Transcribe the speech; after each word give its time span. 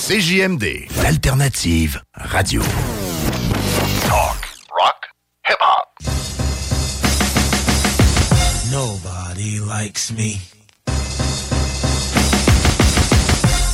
CJMD, 0.00 0.86
l'alternative 1.02 2.00
radio. 2.32 2.62
Talk, 4.08 4.48
rock, 4.74 5.06
hip 5.44 5.58
hop. 5.60 5.88
Nobody 8.72 9.60
likes 9.60 10.10
me. 10.10 10.40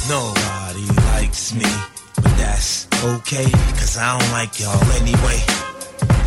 Nobody 0.08 0.86
likes 1.14 1.54
me. 1.54 1.70
But 2.16 2.36
that's 2.36 2.88
okay, 3.04 3.48
cause 3.78 3.96
I 3.96 4.18
don't 4.18 4.32
like 4.32 4.58
y'all 4.58 4.82
anyway. 5.00 5.40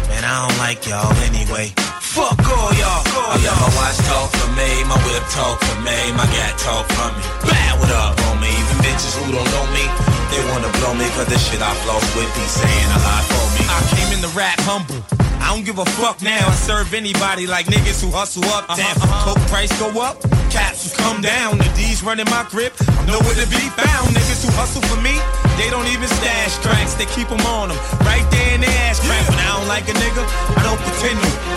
Man, 0.07 0.23
I 0.23 0.47
don't 0.47 0.57
like 0.59 0.87
y'all 0.87 1.13
anyway. 1.27 1.73
Fuck 1.99 2.39
all 2.47 2.73
y'all. 2.73 2.98
I 3.27 3.35
let 3.41 3.55
my 3.59 3.69
watch 3.75 3.97
talk 4.07 4.29
for 4.31 4.49
me, 4.55 4.69
my 4.87 4.97
whip 5.03 5.23
talk 5.33 5.59
for 5.59 5.77
me, 5.83 5.97
my 6.15 6.25
gat 6.31 6.55
talk 6.57 6.85
for 6.95 7.09
me. 7.11 7.23
Bad 7.47 7.79
what 7.79 7.91
up 7.91 8.15
on 8.31 8.39
me, 8.39 8.49
even 8.49 8.77
bitches 8.85 9.13
who 9.19 9.31
don't 9.31 9.49
know 9.51 9.65
me, 9.75 9.85
they 10.31 10.41
wanna 10.51 10.71
blow 10.79 10.93
me 10.95 11.05
cause 11.17 11.27
the 11.27 11.37
shit 11.37 11.61
I 11.61 11.73
floss 11.83 12.05
with 12.15 12.29
be 12.35 12.45
saying 12.47 12.89
a 12.95 12.99
lot 13.03 13.23
for 13.27 13.45
me. 13.57 13.63
I 13.67 13.79
came 13.95 14.09
in 14.15 14.21
the 14.21 14.31
rap 14.37 14.59
humble. 14.63 15.01
I 15.39 15.55
don't 15.55 15.65
give 15.65 15.79
a 15.79 15.85
fuck 15.97 16.21
now. 16.21 16.45
I 16.45 16.53
serve 16.53 16.93
anybody 16.93 17.47
like 17.47 17.65
niggas 17.65 18.03
who 18.03 18.11
hustle 18.11 18.45
up. 18.53 18.69
Uh-huh, 18.69 18.77
Damn, 18.77 18.97
uh-huh. 19.01 19.33
coke 19.33 19.43
price 19.49 19.73
go 19.81 19.89
up, 19.97 20.21
caps 20.53 20.85
will 20.85 20.93
come 20.99 21.21
down. 21.25 21.57
The 21.57 21.65
D's 21.73 22.03
running 22.03 22.29
my 22.29 22.45
grip. 22.51 22.75
I'm 23.01 23.07
nowhere 23.07 23.33
to 23.33 23.47
be 23.49 23.65
found. 23.73 24.13
Niggas 24.13 24.45
who 24.45 24.51
hustle 24.53 24.83
for 24.85 25.01
me, 25.01 25.17
they 25.57 25.71
don't 25.73 25.87
even 25.89 26.05
stash 26.21 26.53
tracks. 26.61 26.93
They 26.93 27.09
keep 27.09 27.29
them 27.33 27.41
on 27.49 27.73
them, 27.73 27.79
right 28.05 28.25
there 28.29 28.53
in 28.53 28.61
their 28.61 28.77
ass 28.85 29.01
crack. 29.01 29.25
When 29.25 29.39
I 29.39 29.57
don't 29.57 29.67
like 29.67 29.89
a 29.89 29.95
nigga, 29.97 30.21
I 30.53 30.61
don't 30.61 30.81
pretend 30.85 31.17
to. 31.17 31.48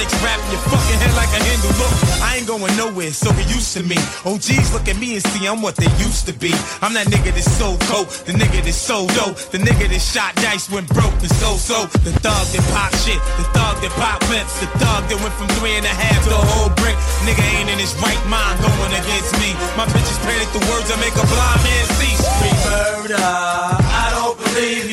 Wrapping 0.00 0.48
your 0.48 0.64
fucking 0.72 0.96
head 0.96 1.12
like 1.12 1.28
a 1.36 1.40
Hindu. 1.44 1.68
Look, 1.76 1.92
I 2.24 2.40
ain't 2.40 2.48
going 2.48 2.72
nowhere, 2.80 3.12
so 3.12 3.28
get 3.36 3.44
used 3.52 3.76
to 3.76 3.84
me. 3.84 4.00
OGs 4.24 4.72
look 4.72 4.88
at 4.88 4.96
me 4.96 5.20
and 5.20 5.22
see 5.28 5.44
I'm 5.44 5.60
what 5.60 5.76
they 5.76 5.92
used 6.00 6.24
to 6.24 6.32
be. 6.32 6.56
I'm 6.80 6.96
that 6.96 7.12
nigga 7.12 7.36
that's 7.36 7.52
so 7.60 7.76
cold, 7.92 8.08
the 8.24 8.32
nigga 8.32 8.64
that's 8.64 8.80
so 8.80 9.04
dope, 9.12 9.36
the 9.52 9.60
nigga 9.60 9.92
that 9.92 10.00
shot 10.00 10.32
dice 10.40 10.72
when 10.72 10.88
broke, 10.96 11.12
and 11.20 11.28
so 11.36 11.60
so, 11.60 11.84
the 12.00 12.16
thug 12.24 12.44
that 12.48 12.64
pop 12.72 12.88
shit, 13.04 13.20
the 13.36 13.44
thug 13.52 13.76
that 13.84 13.92
pop 14.00 14.24
whips, 14.32 14.56
the 14.64 14.68
thug 14.80 15.04
that 15.12 15.20
went 15.20 15.36
from 15.36 15.52
three 15.60 15.76
and 15.76 15.84
a 15.84 15.92
half 15.92 16.24
to 16.24 16.32
a 16.32 16.44
whole 16.56 16.72
brick. 16.80 16.96
Nigga 17.28 17.44
ain't 17.60 17.68
in 17.68 17.76
his 17.76 17.92
right 18.00 18.24
mind 18.24 18.56
going 18.64 18.94
against 18.96 19.36
me. 19.36 19.52
My 19.76 19.84
bitches 19.84 20.16
panic 20.24 20.48
the 20.56 20.64
words 20.72 20.88
that 20.88 20.96
make 21.04 21.12
a 21.12 21.26
blind 21.28 21.60
man 21.60 21.84
see. 22.00 22.16
Street 22.16 22.60
murder, 22.64 23.20
I 23.20 24.16
don't 24.16 24.36
believe 24.48 24.89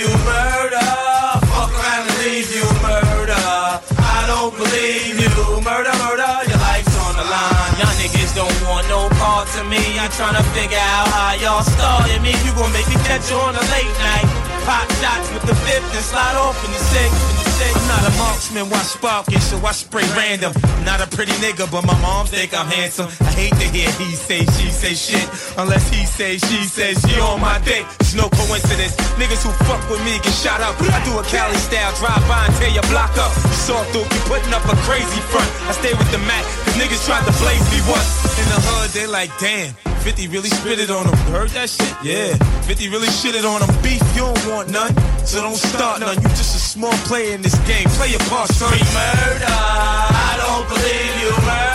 to 9.55 9.63
me. 9.63 9.99
I'm 9.99 10.11
trying 10.11 10.35
to 10.35 10.43
figure 10.51 10.77
out 10.77 11.07
how 11.07 11.33
y'all 11.33 11.63
started 11.63 12.21
me. 12.21 12.33
You 12.43 12.51
gon' 12.55 12.71
make 12.73 12.87
me 12.89 12.95
catch 13.07 13.29
you 13.29 13.37
on 13.37 13.55
a 13.55 13.63
late 13.71 13.93
night. 13.99 14.56
Pop 14.67 14.83
shots 14.99 15.31
with 15.31 15.47
the 15.47 15.55
fifth 15.63 15.95
and 15.95 16.03
slide 16.03 16.35
off 16.35 16.59
in 16.67 16.71
the 16.75 16.83
sixth. 16.91 17.37
I'm 17.57 17.87
not 17.87 18.03
a 18.03 18.13
marksman, 18.19 18.69
watch 18.69 18.99
sparking, 18.99 19.39
so 19.39 19.55
I 19.63 19.71
spray 19.71 20.03
random. 20.11 20.51
I'm 20.75 20.83
not 20.83 20.99
a 20.99 21.07
pretty 21.07 21.31
nigga, 21.39 21.71
but 21.71 21.87
my 21.87 21.95
mom 22.03 22.27
think 22.27 22.51
I'm 22.51 22.67
handsome. 22.67 23.07
I 23.23 23.31
hate 23.31 23.55
to 23.55 23.67
hear 23.71 23.89
he 23.95 24.11
say, 24.11 24.43
she 24.59 24.67
say 24.67 24.93
shit. 24.93 25.23
Unless 25.57 25.87
he 25.87 26.03
say, 26.05 26.37
she 26.37 26.67
says 26.67 26.99
she 26.99 27.15
on 27.19 27.39
my 27.39 27.63
dick. 27.63 27.87
It's 28.03 28.13
no 28.13 28.27
coincidence. 28.27 28.91
Niggas 29.15 29.41
who 29.47 29.55
fuck 29.63 29.79
with 29.89 30.03
me 30.03 30.19
get 30.19 30.35
shot 30.35 30.59
up. 30.59 30.75
I 30.83 30.99
do 31.07 31.15
a 31.15 31.23
Cali 31.31 31.55
style, 31.55 31.95
drive 31.95 32.27
by 32.27 32.45
and 32.45 32.55
tear 32.59 32.69
your 32.69 32.87
block 32.91 33.15
up. 33.17 33.31
Saw 33.55 33.81
through, 33.95 34.03
you 34.03 34.21
putting 34.27 34.51
up 34.51 34.67
a 34.67 34.75
crazy 34.83 35.21
front. 35.31 35.47
I 35.65 35.79
stay 35.79 35.95
with 35.95 36.11
the 36.11 36.19
Mac, 36.27 36.43
cause 36.67 36.75
niggas 36.75 37.07
tried 37.07 37.23
to 37.23 37.33
blaze 37.39 37.63
me 37.71 37.79
once. 37.87 38.35
In 38.35 38.45
the 38.51 38.59
hood, 38.67 38.91
they 38.91 39.07
like, 39.07 39.31
damn. 39.39 39.86
50 40.07 40.29
really 40.29 40.47
spit 40.47 40.79
it 40.79 40.89
on 40.89 41.05
him. 41.05 41.11
You 41.27 41.33
heard 41.33 41.49
that 41.49 41.69
shit? 41.69 41.93
Yeah. 42.01 42.33
50 42.63 42.87
really 42.87 43.09
shit 43.09 43.35
it 43.35 43.43
on 43.43 43.61
him. 43.61 43.67
Beef, 43.83 43.99
you 44.15 44.21
don't 44.21 44.47
want 44.47 44.69
none. 44.71 44.95
So 45.25 45.41
don't 45.41 45.57
start 45.57 45.99
none. 45.99 46.15
You 46.15 46.29
just 46.29 46.55
a 46.55 46.59
small 46.59 46.93
player 47.03 47.35
in 47.35 47.41
this 47.41 47.59
game. 47.67 47.89
Play 47.99 48.11
your 48.11 48.23
part, 48.31 48.47
son. 48.47 48.71
Murder. 48.71 49.51
I 49.51 50.39
don't 50.39 50.65
believe 50.69 51.11
you 51.19 51.45
murder. 51.45 51.66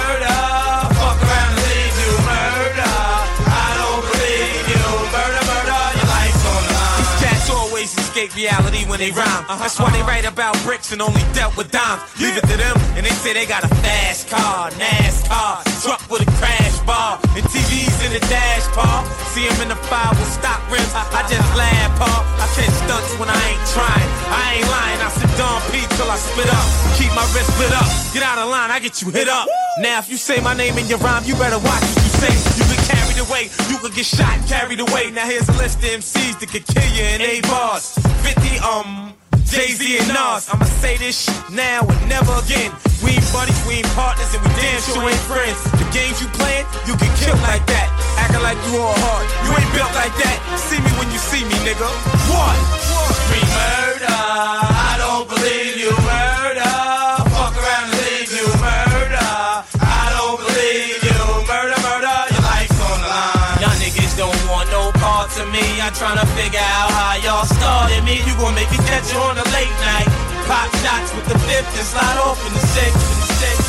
Escape 8.33 8.49
reality 8.49 8.85
when 8.89 8.99
they 8.99 9.11
rhyme. 9.11 9.45
Uh-huh. 9.49 9.57
That's 9.59 9.79
why 9.79 9.91
they 9.91 10.03
write 10.03 10.25
about 10.25 10.57
bricks 10.65 10.93
and 10.93 11.01
only 11.03 11.23
dealt 11.33 11.57
with 11.57 11.71
dimes. 11.71 12.01
Leave 12.21 12.37
it 12.37 12.45
to 12.49 12.57
them, 12.57 12.77
and 12.97 13.05
they 13.05 13.13
say 13.13 13.33
they 13.33 13.47
got 13.47 13.65
a 13.65 13.69
fast 13.85 14.29
car, 14.29 14.71
NASCAR, 14.81 15.65
truck 15.83 16.01
with 16.11 16.23
a 16.23 16.31
crash 16.41 16.79
bar, 16.85 17.19
and 17.37 17.45
TVs 17.45 17.97
in 18.05 18.13
the 18.13 18.21
dash, 18.29 18.67
Paul. 18.73 19.05
See 19.33 19.45
him 19.45 19.57
in 19.63 19.69
the 19.69 19.81
fire 19.89 20.11
with 20.11 20.29
stock 20.29 20.61
rims. 20.71 20.93
I 20.95 21.25
just 21.29 21.49
laugh, 21.57 21.91
Paul. 21.99 22.21
I 22.41 22.47
catch 22.57 22.73
stunts 22.85 23.13
when 23.19 23.29
I 23.29 23.41
ain't 23.53 23.65
trying. 23.73 24.09
I 24.29 24.61
ain't 24.61 24.69
lying. 24.69 25.01
I 25.01 25.09
sit 25.13 25.33
Dom 25.37 25.61
P 25.73 25.85
till 25.97 26.11
I 26.11 26.17
spit 26.17 26.49
up. 26.49 26.67
Keep 26.97 27.13
my 27.17 27.25
wrist 27.33 27.53
lit 27.59 27.73
up. 27.73 27.89
Get 28.13 28.23
out 28.23 28.39
of 28.39 28.49
line, 28.49 28.71
I 28.71 28.79
get 28.81 29.01
you 29.03 29.11
hit 29.11 29.29
up. 29.29 29.49
Now 29.81 29.99
if 29.99 30.09
you 30.09 30.17
say 30.17 30.41
my 30.41 30.55
name 30.55 30.77
in 30.79 30.87
your 30.87 30.99
rhyme, 30.99 31.25
you 31.25 31.35
better 31.37 31.59
watch 31.59 31.85
what 31.95 32.05
you 32.05 32.13
say. 32.21 32.35
You 32.61 32.65
get 32.69 32.83
carried 32.89 33.21
away, 33.25 33.49
you 33.69 33.77
could 33.79 33.95
get 33.95 34.07
shot, 34.07 34.37
carried 34.47 34.81
away. 34.81 35.11
Now 35.11 35.27
here's 35.27 35.49
a 35.49 35.57
list 35.57 35.79
of 35.79 35.85
MCs 35.85 36.41
that 36.41 36.49
could 36.49 36.67
kill 36.67 36.89
you 36.93 37.05
in 37.05 37.21
eight 37.21 37.43
bars. 37.45 37.97
50 38.25 38.59
um. 38.61 39.13
Jay-Z 39.53 39.85
and 39.85 40.09
Nas, 40.09 40.49
I'ma 40.49 40.65
say 40.81 40.97
this 40.97 41.29
shit 41.29 41.37
now 41.53 41.85
and 41.85 42.01
never 42.09 42.33
again. 42.41 42.73
We 43.05 43.13
ain't 43.13 43.33
buddies, 43.37 43.61
we 43.69 43.85
ain't 43.85 43.93
partners, 43.93 44.33
and 44.33 44.41
we 44.41 44.49
damn 44.57 44.81
sure 44.81 45.05
ain't 45.05 45.25
friends. 45.29 45.61
The 45.77 45.85
games 45.93 46.25
you 46.25 46.29
playing, 46.41 46.65
you 46.89 46.97
get 46.97 47.13
killed 47.21 47.37
like 47.45 47.61
that. 47.69 47.93
Acting 48.17 48.41
like 48.41 48.57
you 48.73 48.81
all 48.81 48.97
hard, 48.97 49.29
you 49.45 49.53
ain't 49.53 49.73
built 49.77 49.93
like 49.93 50.17
that. 50.25 50.37
See 50.57 50.81
me 50.81 50.89
when 50.97 51.13
you 51.13 51.21
see 51.21 51.45
me, 51.45 51.53
nigga. 51.69 51.85
What? 52.33 52.57
Street 53.13 53.51
murder, 53.53 54.09
I 54.09 54.97
don't 54.97 55.29
believe 55.29 55.62
of 65.93 65.99
trying 65.99 66.19
to 66.19 66.27
figure 66.35 66.61
out 66.61 66.91
how 66.91 67.15
y'all 67.23 67.45
started 67.45 68.05
me. 68.05 68.19
You 68.25 68.35
gon' 68.39 68.55
make 68.55 68.71
me 68.71 68.79
catch 68.89 69.13
you 69.13 69.19
on 69.21 69.37
a 69.37 69.45
late 69.53 69.77
night. 69.85 70.09
Pop 70.49 70.69
shots 70.81 71.15
with 71.15 71.27
the 71.29 71.39
fifth 71.41 71.69
and 71.77 71.87
slide 71.87 72.19
off 72.19 72.39
in 72.47 72.53
the 72.53 72.61
sixth. 72.61 73.13
In 73.13 73.21
the 73.21 73.35
sixth. 73.35 73.62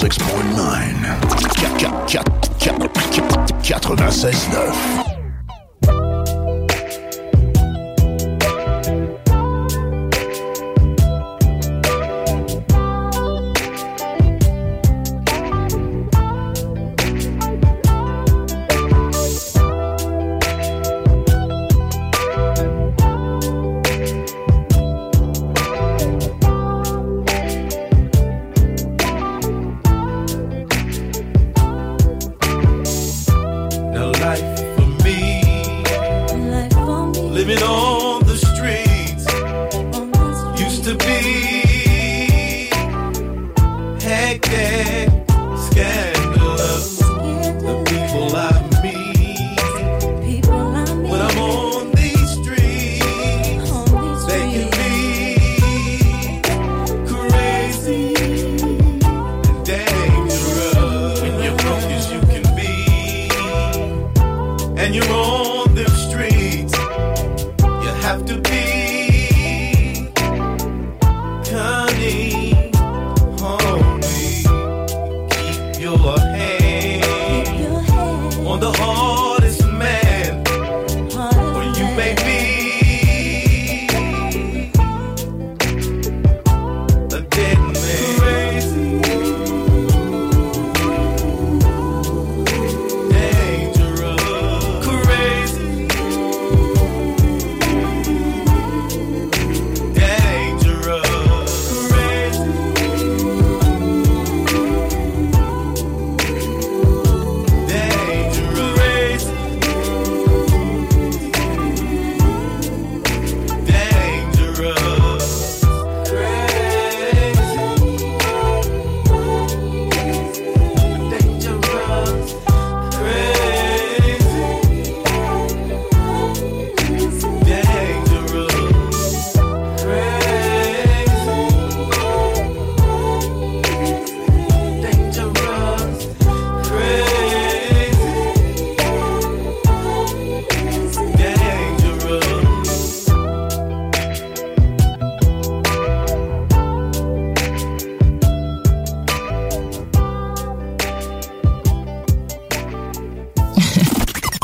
96.9. 0.00 1.20
96.9. 3.60 5.09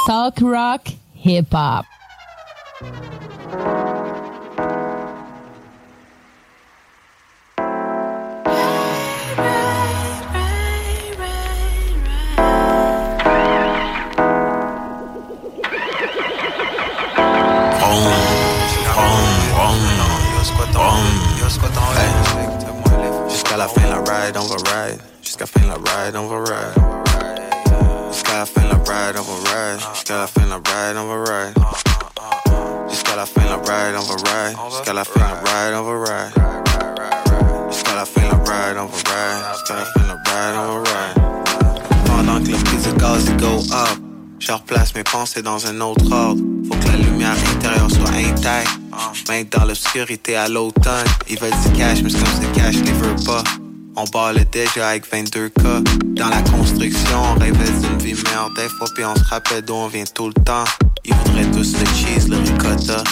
Talk 0.07 0.41
Rock 0.41 0.87
Hip 1.15 1.51
Hop. 1.51 1.85
Pensées 45.37 45.43
dans 45.43 45.67
un 45.67 45.81
autre 45.81 46.11
ordre. 46.13 46.43
Faut 46.69 46.75
que 46.75 46.87
la 46.87 46.97
lumière 46.97 47.37
intérieure 47.55 47.91
soit 47.91 48.11
intacte. 48.11 48.71
Même 49.29 49.47
dans 49.51 49.65
l'obscurité 49.65 50.37
à 50.37 50.49
l'automne, 50.49 51.07
ils 51.29 51.39
veulent 51.39 51.51
du 51.51 51.79
cash, 51.79 52.03
mais 52.03 52.11
c'est 52.11 52.19
comme 52.19 52.43
ce 52.43 52.59
cash 52.59 52.77
les 52.77 52.93
veut 52.93 53.17
pas. 53.25 53.43
On 53.97 54.05
le 54.33 54.45
déjà 54.45 54.89
avec 54.89 55.11
22K. 55.11 56.15
Dans 56.15 56.29
la 56.29 56.43
construction, 56.43 57.19
on 57.35 57.39
rêvait 57.39 57.71
d'une 57.81 57.99
vie 57.99 58.15
meilleure 58.15 58.51
des 58.57 58.69
fois, 58.69 58.89
puis 58.95 59.05
on 59.05 59.17
se 59.17 59.25
rappelle 59.25 59.63
d'où 59.63 59.75
on 59.75 59.89
vient 59.89 60.05
tout 60.15 60.29
le 60.29 60.45
temps. 60.45 60.65
Ils 61.05 61.15
voudraient 61.15 61.51
tous 61.51 61.73
le 61.79 61.87
cheese, 61.95 62.29
le 62.29 62.37
ricotta 62.37 63.03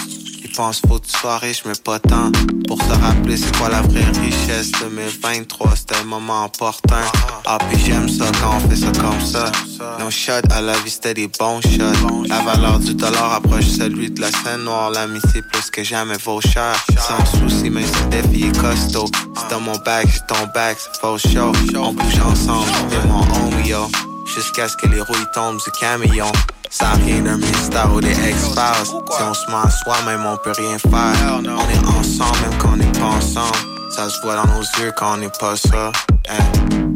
pense 0.55 0.81
faut 0.81 0.99
que 0.99 1.06
tu 1.06 1.19
sois 1.19 1.39
riche, 1.39 1.62
mais 1.67 1.73
pas 1.85 1.99
tant. 1.99 2.31
Pour 2.69 2.81
se 2.81 2.93
rappeler 2.93 3.37
c'est 3.37 3.56
quoi 3.56 3.69
la 3.69 3.83
vraie 3.83 4.05
richesse 4.21 4.71
2023, 4.81 5.77
c'était 5.77 5.97
un 5.97 6.05
moment 6.05 6.45
important. 6.45 7.05
Ah, 7.45 7.59
puis 7.69 7.79
j'aime 7.85 8.08
ça 8.08 8.27
quand 8.41 8.56
on 8.56 8.69
fait 8.69 8.77
ça 8.77 8.93
comme 9.01 9.20
ça. 9.20 9.51
Nos 9.99 10.11
shots 10.11 10.51
à 10.51 10.61
la 10.61 10.75
vie, 10.79 10.91
c'était 10.91 11.15
des 11.15 11.29
bons 11.29 11.61
shots. 11.61 12.25
La 12.29 12.41
valeur 12.43 12.79
du 12.79 12.94
dollar 12.94 13.32
approche 13.34 13.67
celui 13.67 14.11
de 14.11 14.20
la 14.20 14.31
scène 14.31 14.65
noire. 14.65 14.91
L'amitié 14.91 15.43
plus 15.53 15.70
que 15.70 15.82
jamais 15.82 16.17
vaut 16.25 16.41
cher. 16.41 16.75
Sans 16.99 17.39
souci, 17.39 17.70
mais 17.70 17.84
c'est 17.84 18.08
défi 18.11 18.51
costaud. 18.53 19.06
C'est 19.37 19.51
dans 19.51 19.61
mon 19.61 19.77
bac, 19.79 20.06
j'ai 20.06 20.20
ton 20.29 20.46
bac, 20.55 20.77
c'est 20.79 21.01
faux 21.01 21.19
show. 21.19 21.53
On 21.77 21.93
bouge 21.93 22.20
ensemble, 22.25 22.69
c'est 22.91 23.08
mon 23.08 23.20
home, 23.20 23.65
yo. 23.65 24.14
Jusqu'à 24.34 24.69
ce 24.69 24.76
que 24.76 24.88
les 24.88 25.00
rouilles 25.00 25.26
tombent 25.32 25.58
du 25.58 25.70
camion. 25.79 26.32
Ça 26.69 26.94
rien 27.05 27.20
d'un 27.20 27.36
mystère 27.36 27.93
ou 27.94 28.00
des 28.00 28.10
ex-files. 28.10 28.84
Si 28.84 29.22
on 29.22 29.32
se 29.32 29.48
ment 29.48 29.62
à 29.62 29.70
soi-même, 29.70 30.26
on 30.26 30.36
peut 30.38 30.53
rien 30.58 30.76
faire. 30.76 31.38
On 31.38 31.44
est 31.44 31.98
ensemble 31.98 32.41
même 32.41 32.58
quand 32.58 32.72
on 32.72 32.76
n'est 32.76 32.98
pas 32.98 33.05
ensemble. 33.05 33.56
Ça 33.93 34.08
se 34.08 34.20
voit 34.22 34.34
dans 34.34 34.46
nos 34.46 34.62
yeux 34.81 34.93
quand 34.96 35.14
on 35.14 35.17
n'est 35.19 35.29
pas 35.29 35.56
ça. 35.56 35.93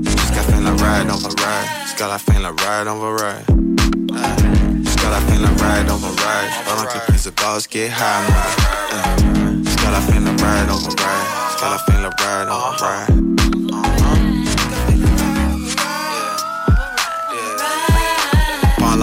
Jusqu'à 0.02 0.35
la 0.35 0.42
fin 0.42 0.61
la 0.62 0.71
ride, 0.71 1.11
on 1.12 1.16
va 1.16 1.28
ride. 1.28 1.68
Jusqu'à 1.85 2.09
la 2.09 2.18
fin 2.18 2.40
la 2.40 2.49
ride, 2.49 2.88
on 2.88 2.99
va 2.99 3.25
ride. 3.25 4.85
Jusqu'à 4.85 5.11
la 5.11 5.21
fin 5.21 5.38
la 5.40 5.49
ride, 5.49 5.90
on 5.90 5.97
va 5.97 6.09
ride. 6.09 6.50
Pendant 6.66 6.88
que 6.88 6.95
les 6.95 7.00
prises 7.07 7.25
de 7.25 7.30
gaz 7.30 7.68
get 7.71 7.87
high, 7.87 8.26
Jusqu'à 9.64 9.90
la 9.92 10.00
fin 10.00 10.18
la 10.18 10.30
ride, 10.30 10.71
on 10.71 10.75
va 10.75 10.88
ride. 10.88 11.28
Jusqu'à 11.50 11.71
la 11.71 11.78
fin 11.78 12.00
la 12.02 12.09
ride, 12.09 12.49
on 12.50 12.59
va 12.59 13.04
ride. 13.04 14.27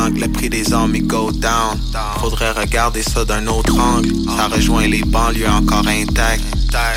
Le 0.10 0.28
prix 0.28 0.50
des 0.50 0.74
hommes 0.74 0.96
go 1.00 1.32
down. 1.32 1.80
Faudrait 2.20 2.52
regarder 2.52 3.04
ça 3.04 3.26
d'un 3.26 3.48
autre 3.48 3.78
angle. 3.80 4.10
Ça 4.38 4.48
rejoint 4.48 4.88
les 4.88 5.02
banlieues 5.02 5.50
encore 5.50 5.88
intactes. 5.88 6.44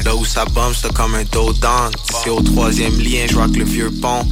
Là 0.05 0.15
où 0.17 0.25
ça 0.25 0.45
bombe, 0.47 0.73
c'est 0.75 0.93
comme 0.93 1.15
un 1.15 1.25
dos 1.25 1.53
d'âne. 1.53 1.93
C'est 2.23 2.31
au 2.31 2.41
troisième 2.41 2.99
lien, 2.99 3.27
je 3.29 3.35
que 3.35 3.59
le 3.59 3.65
vieux 3.65 3.91
pont. 4.03 4.27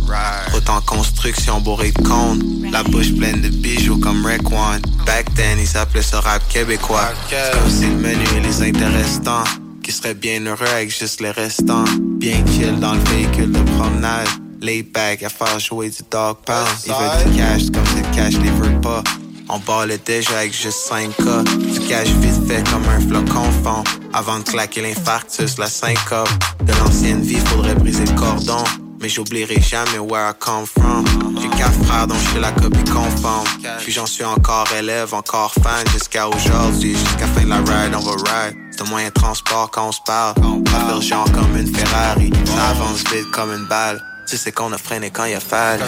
Autant 0.56 0.80
construction 0.80 1.60
bourré 1.60 1.92
de. 1.92 2.42
La 2.72 2.82
bouche 2.82 3.14
pleine 3.14 3.40
de 3.40 3.48
bijoux 3.48 3.98
comme 3.98 4.24
One. 4.26 4.82
Back 5.06 5.32
then, 5.34 5.58
ils 5.60 5.76
appelaient 5.76 6.02
ça 6.02 6.20
rap 6.20 6.46
québécois. 6.48 7.12
comme 7.52 7.70
si 7.70 7.86
le 7.86 7.96
menu 7.96 8.24
et 8.36 8.40
les 8.40 8.62
intéressants. 8.62 9.44
Qui 9.82 9.92
seraient 9.92 10.14
bien 10.14 10.44
heureux 10.44 10.66
avec 10.74 10.90
juste 10.90 11.20
les 11.20 11.30
restants. 11.30 11.84
Bien 12.18 12.44
chill 12.46 12.80
dans 12.80 12.94
le 12.94 13.00
véhicule 13.10 13.52
de 13.52 13.60
promenade. 13.76 14.28
Lay 14.66 14.82
back 14.82 15.22
à 15.22 15.28
faire 15.28 15.60
jouer 15.60 15.90
du 15.90 16.02
dog 16.10 16.38
pound. 16.44 16.66
Ils 16.86 16.92
veulent 16.92 17.30
du 17.30 17.38
cash 17.38 17.70
comme 17.72 17.84
c'est 17.94 18.10
cash 18.16 18.32
les 18.42 18.50
veut 18.50 18.80
pas. 18.80 19.04
On 19.48 19.60
ballait 19.60 20.00
déjà 20.04 20.38
avec 20.38 20.52
juste 20.52 20.90
5K. 20.90 21.44
Du 21.72 21.86
cash 21.86 22.08
vite 22.08 22.48
fait 22.48 22.68
comme 22.68 22.82
un 22.88 23.00
flocon 23.00 23.48
fond. 23.62 23.84
Avant 24.12 24.40
de 24.40 24.42
claquer 24.42 24.82
l'infarctus, 24.82 25.56
la 25.58 25.68
syncope. 25.68 26.28
De 26.64 26.72
l'ancienne 26.80 27.22
vie, 27.22 27.38
faudrait 27.46 27.76
briser 27.76 28.06
le 28.06 28.14
cordon. 28.14 28.64
Mais 29.00 29.08
j'oublierai 29.08 29.60
jamais 29.60 30.00
where 30.00 30.30
I 30.30 30.34
come 30.40 30.66
from. 30.66 31.04
J'ai 31.40 31.48
quatre 31.50 31.84
frères 31.84 32.08
dont 32.08 32.16
je 32.16 32.30
suis 32.30 32.40
la 32.40 32.50
copie 32.50 32.90
conforme. 32.90 33.46
Puis 33.78 33.92
j'en 33.92 34.06
suis 34.06 34.24
encore 34.24 34.66
élève, 34.76 35.14
encore 35.14 35.54
fan 35.62 35.86
jusqu'à 35.92 36.26
aujourd'hui. 36.26 36.96
Jusqu'à 36.96 37.28
fin 37.28 37.44
de 37.44 37.50
la 37.50 37.58
ride, 37.58 37.94
on 37.94 38.00
va 38.00 38.10
ride. 38.10 38.56
C'est 38.72 38.82
un 38.82 38.86
moyen 38.86 39.08
de 39.10 39.14
transport 39.14 39.70
quand 39.70 39.90
on 39.90 39.92
se 39.92 40.00
parle. 40.04 40.34
Pas 40.64 41.00
genre 41.00 41.30
comme 41.30 41.56
une 41.56 41.72
Ferrari. 41.72 42.32
Ça 42.46 42.70
avance 42.70 43.04
vite 43.12 43.30
comme 43.30 43.52
une 43.52 43.66
balle. 43.66 44.02
Tu 44.26 44.36
sais 44.36 44.50
qu'on 44.50 44.72
a 44.72 44.78
freiné 44.78 45.10
quand 45.10 45.24
il 45.26 45.36
a 45.36 45.40
fallu. 45.40 45.84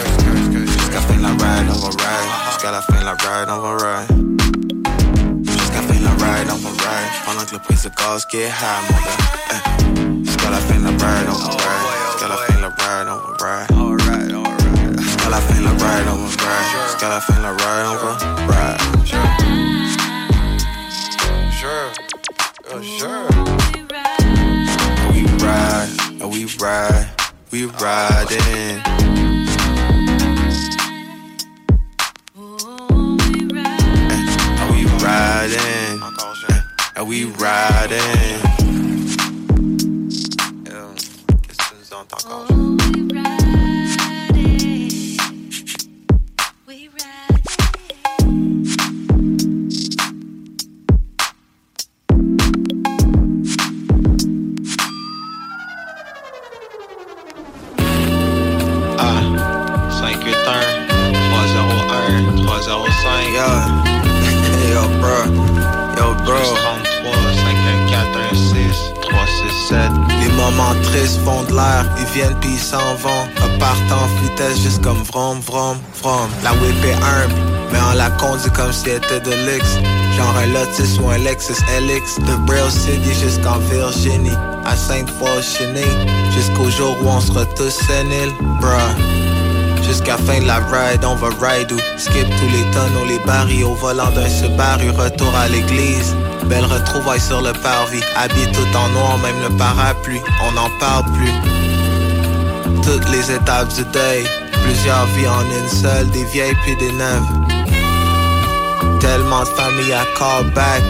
Jusqu'à 0.51 1.01
fin 1.01 1.17
la 1.21 1.27
ride, 1.27 1.69
on 1.71 1.79
va 1.79 1.89
ride. 1.89 2.29
Jusqu'à 2.47 2.71
la 2.71 2.81
fin 2.81 3.03
la 3.03 3.11
ride, 3.11 3.49
on 3.49 3.59
va 3.59 3.71
ride. 3.75 4.07
Jusqu'à 5.43 5.81
fin 5.81 5.99
la 5.99 6.11
ride, 6.11 6.47
on 6.49 6.55
va 6.55 6.69
ride. 6.69 7.11
Pendant 7.25 7.43
que 7.43 7.51
le 7.55 7.59
prix 7.59 7.75
de 7.75 7.89
gaz 7.89 8.25
get 8.31 8.47
high, 8.47 8.81
mon 8.87 8.97
gars. 9.03 10.23
Jusqu'à 10.23 10.49
la 10.51 10.57
fin 10.57 10.79
la 10.79 10.89
ride, 10.89 11.27
on 11.27 11.33
va 11.33 11.49
ride. 11.49 11.89
Jusqu'à 12.11 12.27
la 12.29 12.37
fin 12.37 12.57
la 12.61 12.69
ride, 12.69 13.09
on 13.09 13.15
va 13.19 13.43
ride. 13.43 15.01
Jusqu'à 15.01 15.29
la 15.29 15.39
fin 15.41 15.59
la 15.61 15.71
ride, 15.71 16.07
on 16.07 16.15
va 16.15 16.27
ride. 16.29 16.79
Jusqu'à 16.87 17.09
la 17.09 17.19
fin 17.19 17.39
la 17.41 17.51
ride, 17.51 17.87
on 17.91 17.95
va 17.97 18.11
ride. 18.47 18.79
Sure. 21.59 21.89
Oh, 22.71 22.81
sure. 22.97 23.27
We 25.11 25.21
ride, 25.43 25.89
we 26.23 26.45
ride 26.61 27.18
we 27.51 27.65
riding. 27.65 28.81
Are 34.57 34.71
we 34.71 34.85
riding? 35.01 36.03
Are 36.95 37.05
we 37.05 37.25
riding? 37.25 38.48
Comme 78.59 78.73
si 78.73 78.89
elle 78.89 78.97
était 78.97 79.21
de 79.21 79.31
luxe. 79.31 79.77
Genre 80.17 80.35
un 80.37 80.47
Lotus 80.47 80.99
ou 80.99 81.09
un 81.09 81.17
Lexus 81.17 81.61
LX. 81.79 82.19
De 82.19 82.35
Braille 82.45 82.71
City 82.71 83.13
jusqu'en 83.13 83.57
Virginie. 83.71 84.37
À 84.65 84.75
Sainte-Foy, 84.75 85.41
Jusqu'au 86.35 86.69
jour 86.69 86.95
où 87.01 87.07
on 87.07 87.21
sera 87.21 87.45
tous 87.45 87.71
séniles, 87.87 88.33
bruh. 88.59 89.83
Jusqu'à 89.83 90.17
fin 90.17 90.39
de 90.41 90.45
la 90.45 90.57
ride, 90.57 91.03
on 91.05 91.15
va 91.15 91.29
ride 91.41 91.71
ou 91.71 91.77
skip 91.97 92.27
tous 92.37 92.49
les 92.49 92.65
tonneaux, 92.71 93.05
les 93.07 93.19
barils 93.25 93.63
au 93.63 93.73
volant 93.73 94.11
d'un 94.11 94.29
Subaru, 94.29 94.91
retour 94.91 95.33
à 95.35 95.47
l'église. 95.47 96.15
Belle 96.45 96.65
retrouvaille 96.65 97.21
sur 97.21 97.41
le 97.41 97.53
parvis, 97.53 98.03
habillé 98.15 98.45
tout 98.51 98.77
en 98.77 98.89
noir, 98.89 99.17
même 99.19 99.41
le 99.41 99.57
parapluie, 99.57 100.21
on 100.47 100.51
n'en 100.51 100.69
parle 100.79 101.05
plus. 101.13 101.33
Toutes 102.83 103.09
les 103.09 103.31
étapes 103.31 103.73
du 103.73 103.83
deuil, 103.85 104.25
plusieurs 104.63 105.05
vies 105.15 105.27
en 105.27 105.45
une 105.45 105.69
seule, 105.69 106.09
des 106.11 106.25
vieilles 106.25 106.57
puis 106.63 106.75
des 106.75 106.91
neuves. 106.91 107.38
Tellement 108.99 109.41
de 109.41 109.47
familles 109.47 109.93
à 109.93 110.05
callback, 110.17 110.83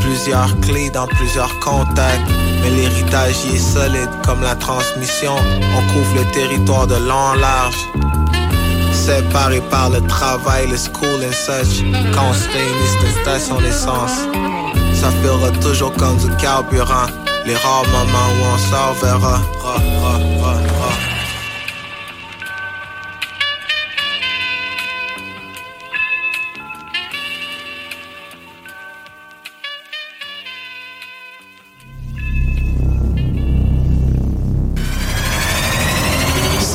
plusieurs 0.00 0.58
clés 0.60 0.90
dans 0.90 1.06
plusieurs 1.06 1.58
contacts. 1.60 2.30
Mais 2.62 2.70
l'héritage 2.70 3.36
y 3.46 3.56
est 3.56 3.58
solide 3.58 4.10
comme 4.24 4.42
la 4.42 4.54
transmission, 4.56 5.34
on 5.76 5.92
couvre 5.92 6.14
le 6.16 6.24
territoire 6.32 6.86
de 6.86 6.96
long 6.96 7.14
en 7.14 7.34
large. 7.34 7.76
séparés 8.92 9.62
par 9.70 9.90
le 9.90 10.00
travail, 10.06 10.66
le 10.68 10.76
school 10.76 11.22
et 11.22 11.32
such. 11.32 11.84
Quand 12.12 12.30
on 12.30 12.34
se 12.34 12.48
réunit, 12.48 12.88
c'est 12.90 13.06
une 13.06 13.22
station 13.22 13.60
d'essence. 13.60 14.18
Ça 14.94 15.10
fera 15.22 15.50
toujours 15.60 15.92
comme 15.92 16.16
du 16.16 16.30
carburant. 16.36 17.08
Les 17.46 17.54
rares 17.54 17.86
moments 17.92 18.30
où 18.36 18.44
on 18.54 18.58
s'en 18.58 18.92
verra. 19.00 19.40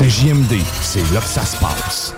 C'est 0.02 0.10
JMD, 0.10 0.60
c'est 0.80 1.12
là 1.12 1.20
que 1.20 1.26
ça 1.26 1.44
se 1.44 1.56
passe. 1.58 2.12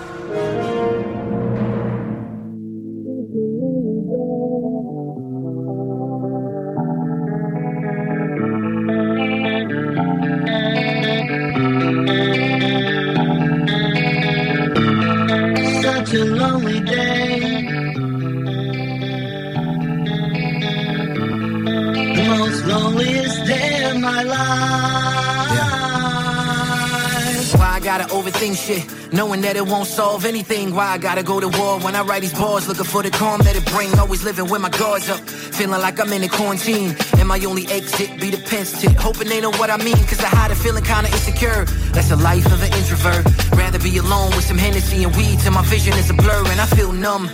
Shit, 28.55 28.83
knowing 29.13 29.41
that 29.41 29.55
it 29.55 29.65
won't 29.65 29.87
solve 29.87 30.25
anything. 30.25 30.73
Why 30.73 30.87
I 30.87 30.97
gotta 30.97 31.23
go 31.23 31.39
to 31.39 31.47
war 31.59 31.79
when 31.79 31.95
I 31.95 32.01
write 32.03 32.21
these 32.21 32.33
bars, 32.33 32.67
looking 32.67 32.85
for 32.85 33.03
the 33.03 33.11
calm 33.11 33.41
that 33.41 33.55
it 33.55 33.65
bring. 33.73 33.93
Always 33.99 34.23
living 34.23 34.49
with 34.49 34.61
my 34.61 34.69
guards 34.69 35.09
up, 35.09 35.19
feeling 35.19 35.81
like 35.81 35.99
I'm 35.99 36.11
in 36.13 36.23
a 36.23 36.27
quarantine. 36.27 36.95
And 37.17 37.27
my 37.27 37.39
only 37.45 37.65
exit 37.67 38.19
be 38.19 38.29
the 38.29 38.41
pen 38.49 38.65
tip, 38.65 38.93
hoping 38.93 39.27
they 39.27 39.41
know 39.41 39.51
what 39.51 39.69
I 39.69 39.77
mean. 39.77 39.97
Cause 40.09 40.23
I 40.23 40.27
hide 40.27 40.51
a 40.51 40.55
feeling 40.55 40.83
kinda 40.83 41.09
insecure. 41.09 41.65
That's 41.93 42.09
the 42.09 42.17
life 42.17 42.45
of 42.47 42.61
an 42.63 42.71
introvert. 42.73 43.25
Rather 43.55 43.79
be 43.79 43.97
alone 43.97 44.31
with 44.35 44.45
some 44.45 44.57
Hennessy 44.57 45.03
and 45.03 45.15
weed 45.15 45.39
till 45.39 45.53
my 45.53 45.63
vision 45.63 45.93
is 45.93 46.09
a 46.09 46.13
blur 46.13 46.43
and 46.47 46.59
I 46.59 46.65
feel 46.65 46.91
numb. 46.91 47.29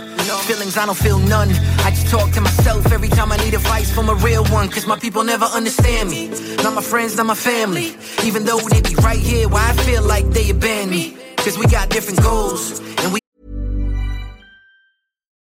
Feelings 0.46 0.76
I 0.76 0.86
don't 0.86 0.96
feel 0.96 1.18
none. 1.18 1.50
Talk 2.12 2.30
to 2.32 2.42
myself 2.42 2.92
every 2.92 3.08
time 3.08 3.32
I 3.32 3.38
need 3.38 3.54
advice 3.54 3.90
from 3.90 4.10
a 4.10 4.14
real 4.14 4.44
one. 4.48 4.68
Cause 4.68 4.86
my 4.86 4.98
people 4.98 5.24
never 5.24 5.46
understand 5.46 6.10
me. 6.10 6.28
Not 6.56 6.74
my 6.74 6.82
friends, 6.82 7.16
not 7.16 7.24
my 7.24 7.34
family. 7.34 7.96
Even 8.22 8.44
though 8.44 8.58
they 8.58 8.82
be 8.82 8.94
right 8.96 9.18
here 9.18 9.48
where 9.48 9.62
I 9.62 9.72
feel 9.72 10.02
like 10.02 10.26
they 10.26 10.50
abandoned 10.50 10.90
me. 10.90 11.16
Cause 11.38 11.56
we 11.56 11.66
got 11.68 11.88
different 11.88 12.20
goals. 12.20 12.80
And 12.98 13.14
we 13.14 13.20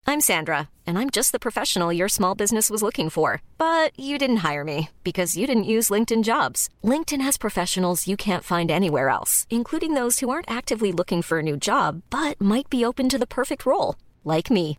I'm 0.04 0.20
Sandra, 0.20 0.68
and 0.84 0.98
I'm 0.98 1.10
just 1.10 1.30
the 1.30 1.38
professional 1.38 1.92
your 1.92 2.08
small 2.08 2.34
business 2.34 2.70
was 2.70 2.82
looking 2.82 3.08
for. 3.08 3.40
But 3.56 3.92
you 3.96 4.18
didn't 4.18 4.38
hire 4.38 4.64
me 4.64 4.90
because 5.04 5.36
you 5.36 5.46
didn't 5.46 5.72
use 5.76 5.90
LinkedIn 5.90 6.24
jobs. 6.24 6.70
LinkedIn 6.82 7.20
has 7.20 7.38
professionals 7.38 8.08
you 8.08 8.16
can't 8.16 8.42
find 8.42 8.68
anywhere 8.68 9.10
else, 9.10 9.46
including 9.48 9.94
those 9.94 10.18
who 10.18 10.28
aren't 10.28 10.50
actively 10.50 10.90
looking 10.90 11.22
for 11.22 11.38
a 11.38 11.42
new 11.48 11.56
job 11.56 12.02
but 12.10 12.40
might 12.40 12.68
be 12.68 12.84
open 12.84 13.08
to 13.10 13.18
the 13.18 13.28
perfect 13.28 13.64
role, 13.64 13.94
like 14.24 14.50
me. 14.50 14.78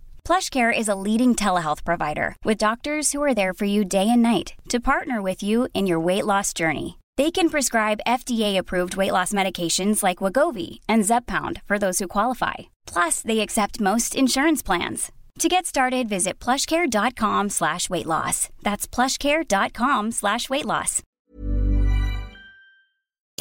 PlushCare 0.25 0.71
is 0.75 0.87
a 0.87 0.95
leading 0.95 1.35
telehealth 1.35 1.83
provider 1.83 2.35
with 2.45 2.57
doctors 2.57 3.11
who 3.11 3.21
are 3.21 3.33
there 3.33 3.53
for 3.53 3.65
you 3.65 3.83
day 3.83 4.07
and 4.09 4.21
night 4.21 4.53
to 4.69 4.79
partner 4.79 5.21
with 5.21 5.43
you 5.43 5.67
in 5.73 5.85
your 5.87 5.99
weight 5.99 6.25
loss 6.25 6.53
journey. 6.53 6.97
They 7.17 7.29
can 7.31 7.49
prescribe 7.49 7.99
FDA-approved 8.07 8.95
weight 8.95 9.11
loss 9.11 9.33
medications 9.33 10.01
like 10.01 10.19
Wegovy 10.19 10.79
and 10.87 11.03
Zepbound 11.03 11.61
for 11.63 11.77
those 11.77 11.99
who 11.99 12.07
qualify. 12.07 12.53
Plus, 12.87 13.21
they 13.21 13.41
accept 13.41 13.81
most 13.81 14.15
insurance 14.15 14.61
plans. 14.63 15.11
To 15.39 15.49
get 15.49 15.65
started, 15.65 16.07
visit 16.07 16.39
plushcare.com 16.39 17.49
slash 17.49 17.89
weight 17.89 18.05
loss. 18.05 18.49
That's 18.61 18.87
plushcare.com 18.87 20.11
slash 20.11 20.49
weight 20.49 20.65
loss. 20.65 21.01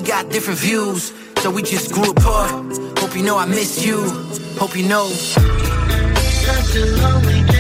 got 0.07 0.31
different 0.31 0.59
views. 0.59 1.13
So 1.43 1.51
we 1.51 1.63
just 1.63 1.93
grew 1.93 2.11
apart. 2.11 2.51
Hope 2.99 3.15
you 3.15 3.23
know 3.23 3.39
I 3.39 3.45
miss 3.47 3.85
you. 3.85 4.09
Hope 4.59 4.77
you 4.77 4.87
know. 4.89 5.11
Such 6.51 6.77
a 6.77 6.85
lonely. 6.97 7.60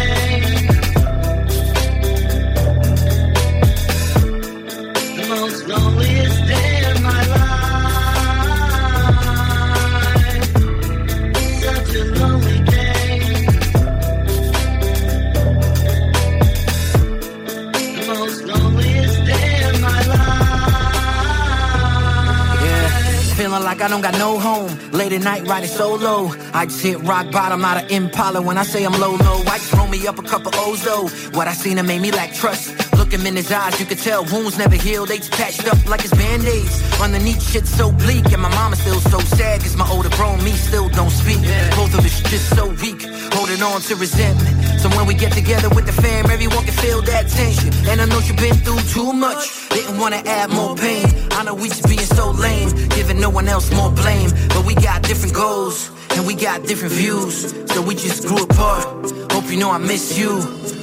Like 23.70 23.82
I 23.82 23.88
don't 23.88 24.00
got 24.00 24.18
no 24.18 24.36
home. 24.36 24.72
Late 24.90 25.12
at 25.12 25.22
night 25.22 25.46
riding 25.46 25.68
solo. 25.68 26.32
I 26.52 26.66
just 26.66 26.82
hit 26.82 26.98
rock 27.02 27.30
bottom 27.30 27.64
out 27.64 27.76
of 27.80 27.88
Impala 27.88 28.42
when 28.42 28.58
I 28.58 28.64
say 28.64 28.82
I'm 28.82 28.98
low 28.98 29.12
low. 29.12 29.38
I 29.46 29.58
just 29.58 29.72
roll 29.74 29.86
me 29.86 30.04
up 30.08 30.18
a 30.18 30.22
couple 30.22 30.50
O's 30.56 30.82
though. 30.82 31.06
What 31.36 31.46
I 31.46 31.52
seen 31.52 31.78
him 31.78 31.86
made 31.86 32.02
me 32.02 32.10
lack 32.10 32.34
trust. 32.34 32.64
Look 32.98 33.12
him 33.12 33.24
in 33.26 33.36
his 33.36 33.50
eyes, 33.52 33.78
you 33.78 33.86
could 33.86 33.98
tell 33.98 34.24
wounds 34.24 34.58
never 34.58 34.74
healed. 34.74 35.08
They 35.08 35.18
just 35.18 35.30
patched 35.30 35.66
up 35.72 35.78
like 35.88 36.02
his 36.02 36.10
band-aids. 36.10 37.00
Underneath 37.00 37.42
shit 37.48 37.66
so 37.66 37.92
bleak, 37.92 38.32
and 38.32 38.42
my 38.42 38.52
mama 38.60 38.74
still 38.74 39.00
so 39.00 39.20
sad. 39.38 39.60
Cause 39.60 39.76
my 39.76 39.88
older 39.88 40.10
bro 40.10 40.36
me 40.38 40.52
still 40.52 40.88
don't 40.88 41.10
speak. 41.22 41.40
Both 41.76 41.94
of 41.94 42.04
us 42.04 42.20
just 42.22 42.48
so 42.56 42.66
weak, 42.82 43.00
holding 43.34 43.62
on 43.62 43.80
to 43.82 43.94
resentment. 43.94 44.69
So 44.80 44.88
when 44.96 45.06
we 45.06 45.12
get 45.12 45.32
together 45.32 45.68
with 45.68 45.84
the 45.84 45.92
fam, 45.92 46.30
everyone 46.30 46.64
can 46.64 46.72
feel 46.72 47.02
that 47.02 47.28
tension. 47.28 47.68
And 47.86 48.00
I 48.00 48.06
know 48.06 48.18
you've 48.20 48.38
been 48.38 48.54
through 48.64 48.80
too 48.94 49.12
much. 49.12 49.68
Didn't 49.68 49.98
wanna 49.98 50.22
add 50.24 50.48
more 50.48 50.74
pain. 50.74 51.04
I 51.32 51.44
know 51.44 51.54
we 51.54 51.68
just 51.68 51.86
being 51.86 52.00
so 52.00 52.30
lame, 52.30 52.70
giving 52.88 53.20
no 53.20 53.28
one 53.28 53.46
else 53.46 53.70
more 53.72 53.90
blame. 53.90 54.30
But 54.48 54.64
we 54.64 54.74
got 54.74 55.02
different 55.02 55.34
goals, 55.34 55.90
and 56.16 56.26
we 56.26 56.34
got 56.34 56.66
different 56.66 56.94
views. 56.94 57.52
So 57.74 57.82
we 57.82 57.94
just 57.94 58.26
grew 58.26 58.42
apart. 58.42 58.84
Hope 59.32 59.50
you 59.50 59.58
know 59.58 59.70
I 59.70 59.76
miss 59.76 60.18
you. 60.18 60.40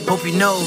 Hope 0.08 0.24
you 0.24 0.34
know. 0.38 0.58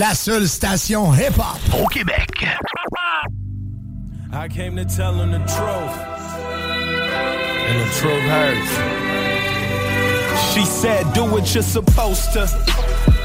La 0.00 0.14
seule 0.14 0.48
station 0.48 1.12
hip-hop 1.12 1.60
au 1.78 1.86
Québec. 1.86 2.46
I 4.32 4.48
came 4.48 4.74
to 4.76 4.86
tell 4.86 5.12
him 5.12 5.30
the 5.30 5.40
truth. 5.40 5.94
And 7.68 7.80
the 7.82 7.88
truth 8.00 8.22
hurts. 8.22 8.70
She 10.54 10.64
said, 10.64 11.12
do 11.12 11.26
what 11.26 11.52
you're 11.52 11.62
supposed 11.62 12.32
to. 12.32 12.48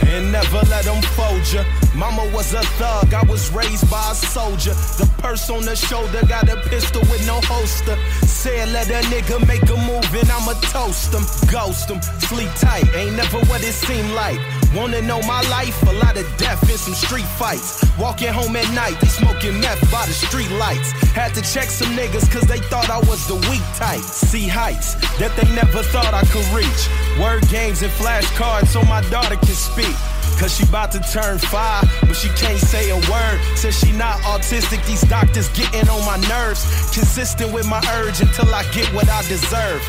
And 0.07 0.33
never 0.33 0.59
let 0.69 0.83
them 0.83 1.01
fold 1.15 1.47
ya. 1.53 1.63
Mama 1.95 2.29
was 2.33 2.53
a 2.53 2.61
thug, 2.77 3.13
I 3.13 3.23
was 3.23 3.49
raised 3.53 3.89
by 3.89 4.11
a 4.11 4.13
soldier. 4.13 4.73
The 4.99 5.09
purse 5.19 5.49
on 5.49 5.63
the 5.63 5.77
shoulder 5.77 6.19
got 6.27 6.49
a 6.49 6.57
pistol 6.67 7.01
with 7.03 7.25
no 7.25 7.39
holster. 7.45 7.95
Said 8.27 8.67
let 8.73 8.89
a 8.89 8.99
nigga 9.07 9.39
make 9.47 9.63
a 9.63 9.77
move 9.87 10.13
and 10.13 10.29
I'ma 10.29 10.59
toast 10.73 11.13
him, 11.13 11.23
ghost 11.49 11.89
him, 11.89 12.01
sleep 12.19 12.49
tight. 12.55 12.93
Ain't 12.93 13.15
never 13.15 13.39
what 13.45 13.63
it 13.63 13.71
seemed 13.73 14.11
like. 14.11 14.41
Wanna 14.75 15.01
know 15.01 15.21
my 15.21 15.39
life? 15.49 15.81
A 15.83 15.93
lot 15.93 16.17
of 16.17 16.27
death 16.37 16.61
and 16.69 16.77
some 16.77 16.93
street 16.93 17.25
fights. 17.39 17.81
Walking 17.97 18.27
home 18.27 18.57
at 18.57 18.69
night, 18.73 18.99
they 18.99 19.07
smoking 19.07 19.57
meth 19.61 19.79
by 19.89 20.05
the 20.05 20.11
street 20.11 20.51
lights. 20.51 20.91
Had 21.15 21.33
to 21.35 21.41
check 21.41 21.69
some 21.69 21.95
niggas 21.95 22.29
cause 22.29 22.43
they 22.43 22.59
thought 22.59 22.89
I 22.89 22.99
was 23.07 23.25
the 23.25 23.35
weak 23.49 23.63
type. 23.75 24.01
See 24.01 24.47
heights 24.49 24.95
that 25.17 25.31
they 25.37 25.47
never 25.55 25.81
thought 25.81 26.13
I 26.13 26.23
could 26.27 26.45
reach. 26.51 26.89
Word 27.17 27.47
games 27.47 27.83
and 27.83 27.91
flashcards 27.93 28.67
so 28.67 28.83
my 28.83 29.01
daughter 29.09 29.37
can 29.37 29.55
speak. 29.55 29.95
Cause 30.39 30.57
she 30.57 30.63
about 30.63 30.91
to 30.91 30.99
turn 30.99 31.39
five, 31.39 31.87
but 32.01 32.15
she 32.15 32.27
can't 32.35 32.59
say 32.59 32.89
a 32.89 32.99
word. 33.09 33.39
Says 33.55 33.79
she 33.79 33.93
not 33.93 34.19
autistic, 34.27 34.85
these 34.85 35.03
doctors 35.03 35.47
getting 35.55 35.87
on 35.87 36.03
my 36.05 36.17
nerves. 36.27 36.65
Consistent 36.91 37.53
with 37.53 37.65
my 37.65 37.79
urge 38.03 38.19
until 38.19 38.53
I 38.53 38.69
get 38.73 38.91
what 38.93 39.07
I 39.07 39.21
deserve. 39.29 39.81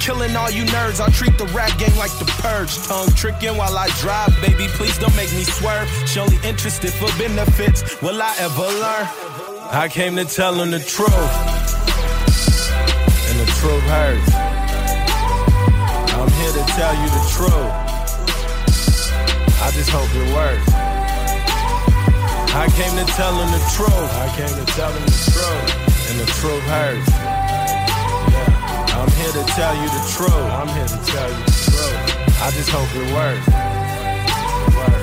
Killing 0.00 0.34
all 0.34 0.50
you 0.50 0.64
nerds, 0.64 0.98
I'll 0.98 1.10
treat 1.10 1.36
the 1.36 1.44
rap 1.52 1.78
game 1.78 1.94
like 1.96 2.10
the 2.18 2.24
purge. 2.40 2.74
Tongue 2.88 3.12
tricking 3.14 3.56
while 3.56 3.76
I 3.76 3.88
drive, 4.00 4.34
baby, 4.40 4.66
please 4.68 4.98
don't 4.98 5.14
make 5.14 5.30
me 5.34 5.44
swerve. 5.44 5.88
She 6.06 6.18
only 6.18 6.38
interested 6.42 6.90
for 6.90 7.06
benefits, 7.18 8.00
will 8.00 8.20
I 8.20 8.34
ever 8.40 8.62
learn? 8.62 9.06
I 9.70 9.88
came 9.90 10.16
to 10.16 10.24
tell 10.24 10.54
him 10.54 10.70
the 10.70 10.80
truth, 10.80 11.12
and 13.28 13.36
the 13.38 13.46
truth 13.60 13.84
hurts. 13.92 14.32
I'm 16.16 16.30
here 16.32 16.52
to 16.58 16.64
tell 16.72 16.94
you 16.96 17.08
the 17.12 17.24
truth. 17.36 17.72
I 19.60 19.70
just 19.76 19.90
hope 19.90 20.08
it 20.16 20.34
works. 20.34 20.66
I 22.56 22.66
came 22.74 22.96
to 22.96 23.04
tell 23.12 23.36
him 23.36 23.50
the 23.52 23.62
truth. 23.76 24.10
I 24.16 24.28
came 24.34 24.48
to 24.48 24.64
tell 24.72 24.90
him 24.90 25.04
the 25.04 25.20
truth, 25.30 26.10
and 26.10 26.18
the 26.18 26.26
truth 26.40 26.64
hurts. 26.64 27.39
I'm 29.00 29.10
here 29.12 29.32
to 29.32 29.44
tell 29.56 29.74
you 29.74 29.88
the 29.88 30.04
truth. 30.12 30.30
I'm 30.30 30.68
here 30.68 30.86
to 30.86 31.00
tell 31.08 31.30
you 31.30 31.44
the 31.48 31.56
truth. 31.72 32.42
I 32.44 32.50
just 32.52 32.68
hope 32.68 32.84
it 32.92 33.08
works. 33.16 33.48
It 33.48 34.76
works. 34.76 35.00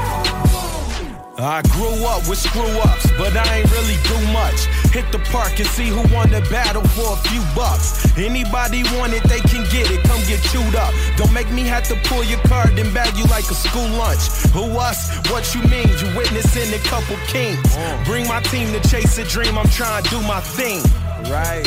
I 1.39 1.61
grew 1.73 2.05
up 2.05 2.21
with 2.29 2.37
screw 2.37 2.69
ups, 2.85 3.09
but 3.17 3.35
I 3.35 3.57
ain't 3.57 3.71
really 3.73 3.97
do 4.05 4.17
much. 4.33 4.69
Hit 4.93 5.11
the 5.11 5.17
park 5.33 5.57
and 5.57 5.67
see 5.69 5.87
who 5.87 6.01
won 6.13 6.29
the 6.29 6.41
battle 6.49 6.81
for 6.93 7.13
a 7.13 7.17
few 7.29 7.41
bucks. 7.55 8.05
Anybody 8.17 8.83
want 8.97 9.13
it, 9.13 9.23
they 9.23 9.39
can 9.41 9.65
get 9.73 9.89
it. 9.89 10.01
Come 10.05 10.21
get 10.29 10.41
chewed 10.53 10.75
up. 10.75 10.93
Don't 11.17 11.33
make 11.33 11.49
me 11.49 11.63
have 11.63 11.83
to 11.89 11.95
pull 12.05 12.23
your 12.23 12.39
card 12.45 12.77
and 12.77 12.93
bag 12.93 13.17
you 13.17 13.25
like 13.25 13.49
a 13.49 13.57
school 13.57 13.89
lunch. 13.97 14.21
Who 14.53 14.77
us? 14.77 15.09
What 15.29 15.53
you 15.55 15.61
mean? 15.69 15.89
You 15.97 16.13
witnessing 16.15 16.69
a 16.73 16.81
couple 16.85 17.17
kings. 17.25 17.65
Mm. 17.73 18.05
Bring 18.05 18.27
my 18.27 18.41
team 18.41 18.73
to 18.73 18.89
chase 18.89 19.17
a 19.17 19.23
dream. 19.23 19.57
I'm 19.57 19.69
trying 19.69 20.03
to 20.03 20.09
do 20.09 20.21
my 20.21 20.41
thing. 20.41 20.81
Right. 21.29 21.65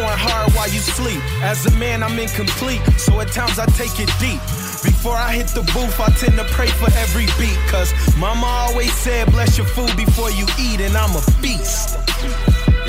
Going 0.00 0.16
hard 0.16 0.50
while 0.54 0.66
you 0.66 0.78
sleep. 0.78 1.20
As 1.42 1.66
a 1.66 1.70
man, 1.76 2.02
I'm 2.02 2.18
incomplete, 2.18 2.80
so 2.96 3.20
at 3.20 3.28
times 3.32 3.58
I 3.58 3.66
take 3.66 4.00
it 4.00 4.08
deep. 4.18 4.40
Before 4.80 5.14
I 5.14 5.34
hit 5.34 5.48
the 5.48 5.60
booth, 5.60 6.00
I 6.00 6.08
tend 6.16 6.38
to 6.38 6.44
pray 6.44 6.68
for 6.68 6.88
every 6.96 7.26
beat. 7.38 7.58
Cause 7.68 7.92
mama 8.16 8.46
always 8.46 8.94
said, 8.94 9.30
bless 9.30 9.58
your 9.58 9.66
food 9.66 9.94
before 9.98 10.30
you 10.30 10.46
eat, 10.58 10.80
and 10.80 10.96
I'm 10.96 11.14
a 11.14 11.20
feast. 11.42 11.98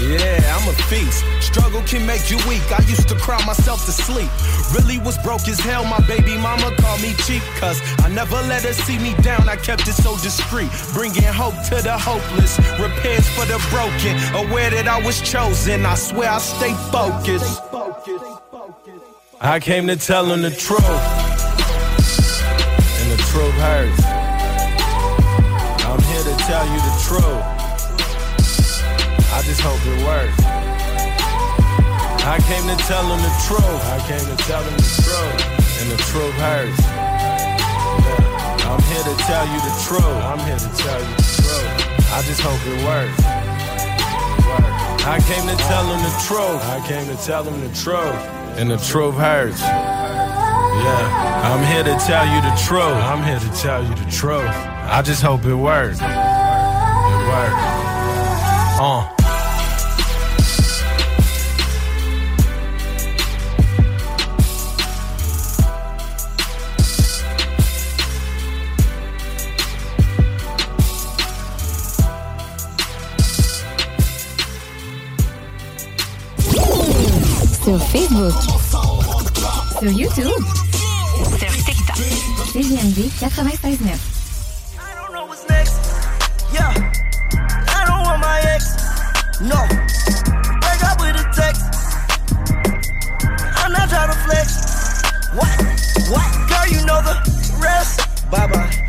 Yeah, 0.01 0.57
I'm 0.57 0.67
a 0.67 0.73
feast. 0.89 1.23
Struggle 1.41 1.81
can 1.83 2.05
make 2.07 2.31
you 2.31 2.37
weak. 2.49 2.65
I 2.71 2.81
used 2.89 3.07
to 3.09 3.15
cry 3.15 3.37
myself 3.45 3.85
to 3.85 3.91
sleep. 3.91 4.29
Really 4.73 4.97
was 4.97 5.15
broke 5.19 5.47
as 5.47 5.59
hell. 5.59 5.85
My 5.85 5.99
baby 6.07 6.35
mama 6.37 6.75
called 6.77 7.01
me 7.01 7.13
cheap. 7.25 7.43
Cause 7.59 7.79
I 7.99 8.09
never 8.09 8.35
let 8.49 8.63
her 8.63 8.73
see 8.73 8.97
me 8.97 9.13
down. 9.21 9.47
I 9.47 9.57
kept 9.57 9.87
it 9.87 9.93
so 9.93 10.17
discreet. 10.17 10.71
Bringing 10.93 11.21
hope 11.21 11.53
to 11.69 11.83
the 11.83 11.95
hopeless. 11.95 12.57
Repairs 12.81 13.29
for 13.29 13.45
the 13.45 13.61
broken. 13.69 14.17
Aware 14.33 14.71
that 14.71 14.87
I 14.87 14.99
was 15.05 15.21
chosen. 15.21 15.85
I 15.85 15.93
swear 15.93 16.31
I 16.31 16.39
stay 16.39 16.73
focused. 16.89 17.61
I 19.39 19.59
came 19.59 19.85
to 19.85 19.97
tell 19.97 20.25
him 20.25 20.41
the 20.41 20.49
truth. 20.49 20.81
And 22.99 23.11
the 23.11 23.21
truth 23.29 23.53
hurts. 23.61 24.03
I'm 25.85 26.01
here 26.01 26.23
to 26.23 26.35
tell 26.43 26.65
you 26.65 26.79
the 26.89 26.95
truth. 27.05 27.60
I 29.41 29.43
just 29.43 29.61
hope 29.61 29.81
it 29.89 30.05
works. 30.05 30.37
I 32.29 32.37
came 32.45 32.61
to 32.69 32.77
tell 32.85 33.01
them 33.09 33.17
the 33.25 33.33
truth. 33.49 33.81
I 33.89 33.97
came 34.05 34.21
to 34.21 34.37
tell 34.45 34.61
them 34.61 34.77
the 34.77 34.85
truth. 35.01 35.81
And 35.81 35.89
the 35.89 35.97
truth 35.97 36.37
hurts. 36.37 36.77
I'm 38.69 38.85
here 38.85 39.01
to 39.01 39.15
tell 39.25 39.41
you 39.49 39.57
the 39.65 39.73
truth. 39.81 40.21
I'm 40.29 40.37
here 40.45 40.61
to 40.61 40.69
tell 40.77 41.01
you 41.01 41.09
the 41.17 41.25
truth. 41.41 41.73
I 42.13 42.21
just 42.21 42.37
hope 42.45 42.61
it 42.69 42.85
works. 42.85 43.17
I 45.09 45.17
came 45.25 45.49
to 45.49 45.57
tell 45.65 45.89
him 45.89 45.97
the 46.05 46.13
truth. 46.21 46.61
I 46.69 46.77
came 46.85 47.09
to 47.09 47.17
tell 47.25 47.43
him 47.43 47.65
the 47.65 47.73
truth. 47.73 48.21
And 48.61 48.69
the 48.69 48.77
truth 48.77 49.15
hurts. 49.15 49.59
Yeah, 49.59 51.49
I'm 51.49 51.65
here 51.65 51.83
to 51.83 51.97
tell 52.05 52.29
you 52.29 52.45
the 52.45 52.53
truth. 52.61 53.01
I'm 53.09 53.25
here 53.25 53.39
to 53.39 53.49
tell 53.59 53.81
you 53.81 53.95
the 53.95 54.11
truth. 54.11 54.53
I 54.85 55.01
just 55.01 55.23
hope 55.23 55.45
it 55.45 55.55
works. 55.55 55.97
It 55.97 56.05
works. 57.25 57.57
Uh. 58.77 59.17
Facebook. 78.29 78.43
Sur 79.79 79.91
YouTube. 79.91 80.43
Sur 81.39 81.51
TikTok. 81.65 81.97
CJMD 82.53 83.09
96.9. 83.19 83.97
Yeah, 86.53 86.73
I 87.67 87.85
don't 87.87 88.03
want 88.03 88.19
my 88.21 88.39
ex. 88.53 88.75
No, 89.41 89.65
break 90.59 90.83
up 90.83 90.99
with 90.99 91.15
a 91.15 91.25
text. 91.33 91.63
I'm 93.57 93.71
not 93.71 93.89
trying 93.89 94.09
to 94.09 94.17
flex. 94.25 95.01
What? 95.33 95.57
What? 96.11 96.49
Girl, 96.49 96.67
you 96.67 96.85
know 96.85 97.01
the 97.01 97.15
rest. 97.59 98.01
Bye 98.29 98.47
bye. 98.47 98.80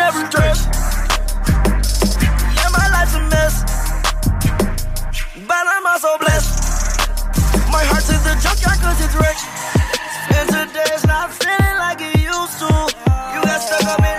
Never 0.00 0.24
stress. 0.32 0.58
Yeah, 2.56 2.70
my 2.72 2.86
life's 2.96 3.14
a 3.20 3.22
mess. 3.32 3.54
But 5.48 5.64
I'm 5.74 5.86
also 5.92 6.10
blessed. 6.24 6.52
My 7.74 7.84
heart's 7.90 8.08
in 8.08 8.20
the 8.28 8.34
junkyard 8.42 8.78
cause 8.80 9.00
it's 9.04 9.16
wrecked. 9.20 9.44
And 10.36 10.46
today's 10.56 11.04
not 11.04 11.28
feeling 11.40 11.76
like 11.84 12.00
it 12.00 12.16
used 12.16 12.56
to. 12.62 12.72
You 13.32 13.38
got 13.44 13.60
stuck 13.60 13.84
up 13.92 14.00
in 14.00 14.09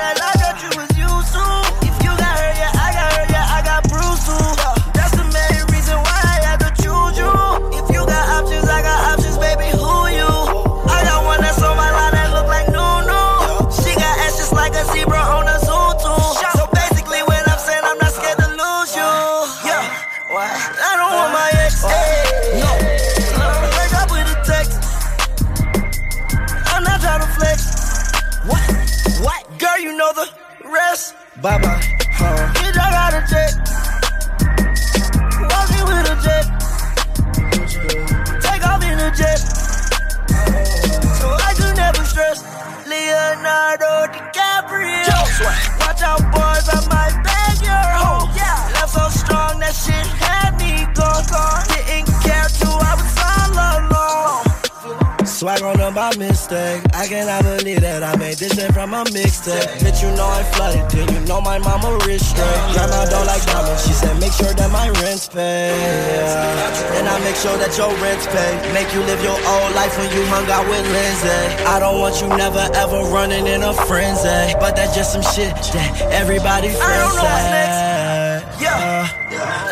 sure 67.41 67.57
that 67.57 67.73
your 67.73 67.89
rent's 67.97 68.29
paid. 68.29 68.53
Make 68.69 68.93
you 68.93 69.01
live 69.01 69.17
your 69.25 69.33
old 69.33 69.73
life 69.73 69.97
when 69.97 70.13
you 70.13 70.21
hung 70.29 70.45
out 70.53 70.61
with 70.69 70.85
Lindsay. 70.93 71.41
I 71.65 71.81
don't 71.81 71.97
want 71.97 72.21
you 72.21 72.29
never 72.29 72.61
ever 72.77 73.01
running 73.09 73.47
in 73.49 73.65
a 73.65 73.73
frenzy. 73.89 74.53
But 74.61 74.77
that's 74.77 74.93
just 74.93 75.09
some 75.09 75.25
shit 75.33 75.49
that 75.73 76.05
everybody 76.13 76.69
feels. 76.69 76.85
I 76.85 77.01
don't 77.01 77.17
know 77.17 77.25
what's 77.25 77.49
next. 77.49 78.61
Yeah. 78.61 79.09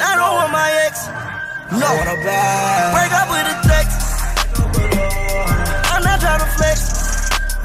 I 0.01 0.17
don't 0.17 0.34
want 0.34 0.49
my 0.49 0.69
ex. 0.82 1.13
No. 1.77 1.86
I 1.86 2.10
want. 2.10 2.89
Break 2.97 3.13
up 3.13 3.29
with 3.29 3.53
a 3.53 3.58
text. 3.62 3.97
I'm 5.93 6.01
not 6.01 6.17
trying 6.17 6.41
to 6.41 6.49
flex. 6.58 6.89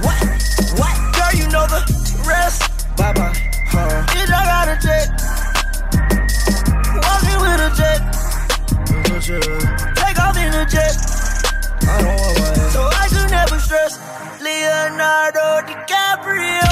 What? 0.05 0.21
What? 0.85 0.95
Girl, 1.17 1.33
you 1.33 1.49
know 1.49 1.65
the 1.65 1.81
rest. 2.29 2.61
Bye 3.01 3.17
bye. 3.17 3.33
Huh. 3.73 4.05
Bitch, 4.13 4.29
I 4.29 4.45
got 4.53 4.69
a 4.69 4.77
jet. 4.85 5.09
Walking 6.93 7.41
with 7.41 7.65
a 7.65 7.73
check. 7.73 8.05
jet. 9.25 9.74
jet. 10.67 10.97
I 11.87 12.03
don't. 12.03 12.73
So 12.73 12.89
I 12.91 13.07
never 13.31 13.61
stress. 13.61 14.01
Leonardo 14.41 15.61
DiCaprio. 15.69 16.67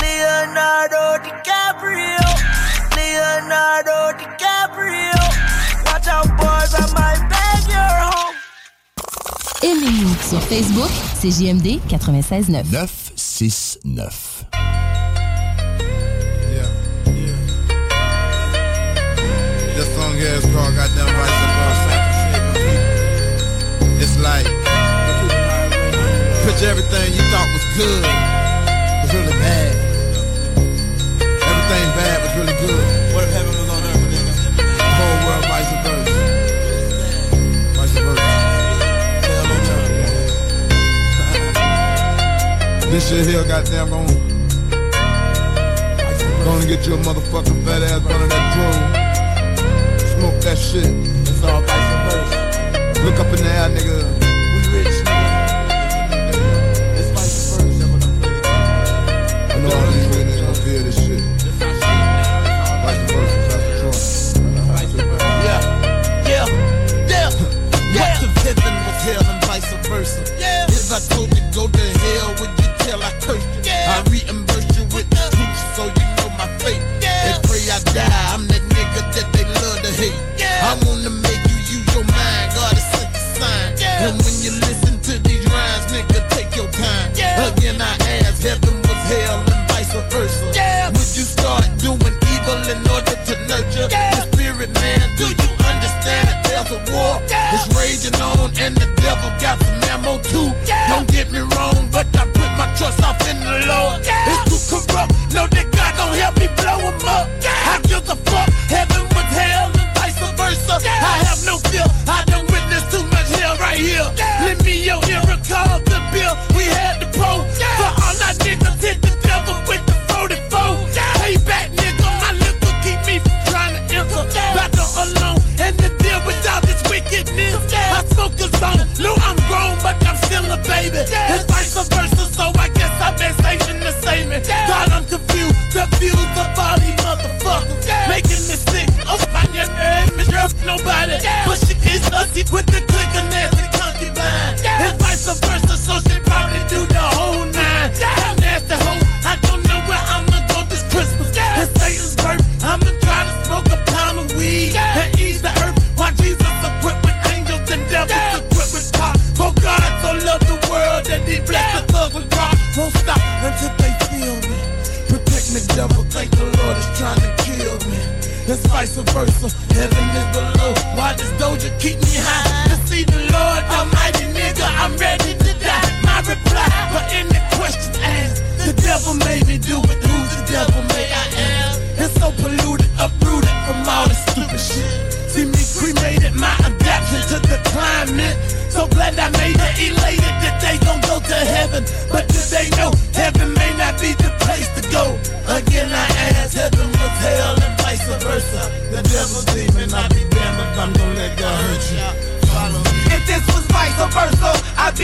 Leonardo 0.00 1.18
Leonardo 2.96 4.16
Watch 5.84 6.08
out, 6.08 6.26
boys, 6.36 6.74
your 7.68 8.00
home. 8.00 8.34
Aimez-nous 9.62 10.16
sur 10.28 10.42
Facebook, 10.42 10.90
c'est 11.20 11.30
JMD 11.30 11.80
96.9. 11.88 12.88
good 27.76 28.04
was 29.02 29.12
really 29.12 29.36
bad. 29.36 29.74
Everything 31.20 31.88
bad 31.92 32.16
was 32.24 32.32
really 32.38 32.56
good. 32.64 32.82
What 33.14 33.22
if 33.24 33.30
heaven 33.36 33.52
was 33.52 33.68
on 33.68 33.84
earth, 33.84 34.00
nigga? 34.12 34.32
The 34.56 34.90
whole 34.96 35.18
world 35.26 35.44
vice 35.44 35.72
versa. 35.84 36.16
Vice 37.76 37.96
versa. 38.00 38.28
Hell 39.28 39.52
on 39.52 39.60
earth, 39.76 39.92
This 42.90 43.02
shit 43.10 43.26
here, 43.26 43.44
goddamn, 43.44 43.90
gonna 43.90 44.08
gonna 46.44 46.66
get 46.66 46.80
you 46.86 46.94
a 46.94 46.96
motherfucking 46.98 47.60
fat 47.64 47.82
ass 47.82 48.00
under 48.06 48.28
that 48.32 48.44
drone. 48.54 48.84
Smoke 50.16 50.38
that 50.44 50.56
shit. 50.56 50.90
It's 51.28 51.42
all 51.44 51.60
vice 51.60 51.90
versa. 52.06 52.38
Look 53.04 53.18
up 53.20 53.28
in 53.36 53.44
the 53.44 53.50
air, 53.52 53.68
nigga. 53.68 54.15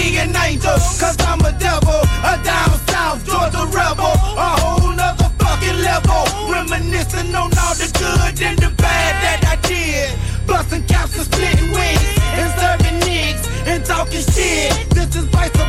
be 0.03 0.19
an 0.19 0.35
angel, 0.37 0.75
cause 0.99 1.17
I'm 1.21 1.41
a 1.41 1.53
devil, 1.59 2.01
a 2.27 2.35
down 2.43 2.75
south 2.91 3.25
Georgia 3.25 3.65
rebel, 3.71 4.15
a 4.47 4.49
whole 4.61 4.93
nother 4.93 5.31
fucking 5.39 5.79
level. 5.89 6.23
Reminiscing 6.51 7.35
on 7.35 7.51
all 7.63 7.75
the 7.79 7.89
good 8.01 8.43
and 8.43 8.59
the 8.59 8.71
bad 8.83 9.13
that 9.25 9.41
I 9.53 9.57
did. 9.69 10.11
Busting 10.47 10.85
caps 10.87 11.17
and 11.17 11.27
splitting 11.27 11.71
wings, 11.71 12.05
and 12.39 12.51
serving 12.59 12.99
niggas, 13.07 13.45
and 13.71 13.85
talking 13.85 14.25
shit. 14.35 14.91
This 14.91 15.15
is 15.15 15.25
vice 15.35 15.62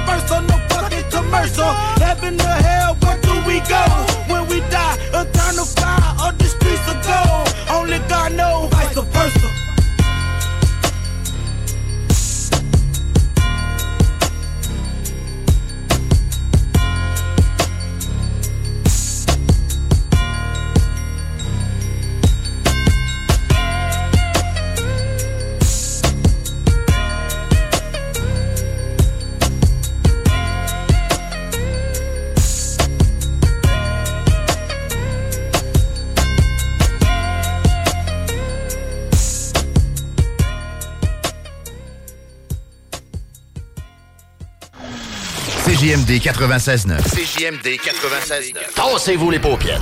CJMD 46.13 46.21
96.9. 46.21 47.01
CJMD 47.09 47.67
96.9. 47.79 48.75
Tassez-vous 48.75 49.31
les 49.31 49.39
paupières. 49.39 49.81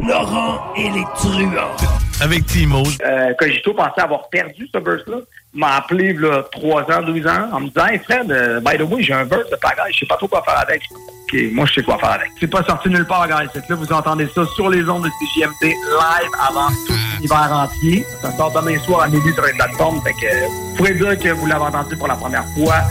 Laurent 0.00 0.72
et 0.76 0.90
les 0.90 1.04
truands. 1.14 1.76
Avec 2.20 2.44
Timo. 2.46 2.82
Euh, 3.04 3.32
Cogito 3.38 3.72
pensait 3.72 4.00
avoir 4.00 4.28
perdu 4.30 4.68
ce 4.72 4.78
verse-là. 4.78 5.18
M'a 5.54 5.76
appelé, 5.76 6.12
là, 6.14 6.42
3 6.50 6.82
ans, 6.90 7.02
12 7.02 7.26
ans, 7.26 7.48
en 7.52 7.60
me 7.60 7.68
disant, 7.68 7.86
hey 7.86 8.00
Fred, 8.00 8.32
euh, 8.32 8.60
by 8.60 8.76
the 8.76 8.82
way, 8.82 9.02
j'ai 9.02 9.12
un 9.12 9.22
verse 9.22 9.48
de 9.48 9.56
pagaille, 9.56 9.92
je 9.92 10.00
sais 10.00 10.06
pas 10.06 10.16
trop 10.16 10.26
quoi 10.26 10.42
faire 10.42 10.58
avec. 10.58 10.82
OK, 10.90 11.38
moi, 11.52 11.66
je 11.66 11.74
sais 11.74 11.82
quoi 11.84 11.98
faire 11.98 12.12
avec. 12.12 12.30
C'est 12.40 12.50
pas 12.50 12.64
sorti 12.64 12.88
nulle 12.88 13.06
part, 13.06 13.28
guys. 13.28 13.46
là, 13.68 13.76
vous 13.76 13.92
entendez 13.92 14.26
ça 14.34 14.44
sur 14.56 14.70
les 14.70 14.88
ondes 14.88 15.04
de 15.04 15.08
CJMD 15.08 15.62
live 15.62 16.30
avant 16.48 16.68
tout 16.88 16.94
l'hiver 17.20 17.48
entier. 17.52 18.04
Ça 18.22 18.32
sort 18.36 18.50
demain 18.50 18.78
soir 18.80 19.02
à 19.02 19.08
midi 19.08 19.32
sur 19.34 19.44
les 19.44 19.52
plateformes. 19.52 20.02
Fait 20.02 20.14
que, 20.14 20.26
euh, 20.26 20.48
vous 20.48 20.76
pouvez 20.78 20.94
dire 20.94 21.16
que 21.16 21.28
vous 21.28 21.46
l'avez 21.46 21.62
entendu 21.62 21.96
pour 21.96 22.08
la 22.08 22.16
première 22.16 22.44
fois. 22.56 22.82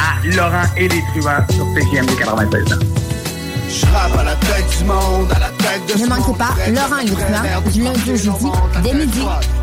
À 0.00 0.16
Laurent 0.24 0.64
et 0.78 0.88
les 0.88 1.02
truands 1.12 1.44
sur 1.50 1.66
CJMD 1.74 2.16
96 2.18 2.72
ans. 2.72 2.78
Je 3.68 3.86
à 3.86 4.24
la 4.24 4.34
tête 4.36 4.78
du 4.78 4.84
monde, 4.84 5.30
à 5.30 5.38
la 5.38 5.50
tête 5.50 5.86
de 5.86 6.02
Ne 6.02 6.08
manquez 6.08 6.38
pas 6.38 6.54
Laurent 6.68 6.98
et 6.98 7.04
les 7.04 7.14
truands 7.14 7.70
du 7.70 7.82
lundi 7.82 8.10
au 8.10 8.16
jeudi 8.16 8.46
dès 8.82 8.94
midi. 8.94 9.20